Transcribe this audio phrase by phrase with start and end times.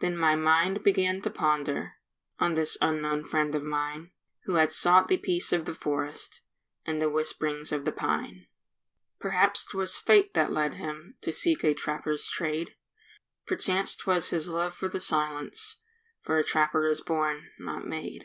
[0.00, 1.92] Then my mind began to ponder
[2.40, 4.10] On this unknown friend of mine,
[4.42, 6.40] Who had sought the peace of the forest
[6.84, 8.48] And the whisp'rings of the pine.
[9.20, 12.74] Perhaps 'twas fate that led him To seek a trapper's trade;
[13.46, 15.76] Perchance 'twas his love for the silence,
[16.22, 18.24] For a trapper is born—not made.